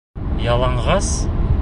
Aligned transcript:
Яланғас? 0.45 1.15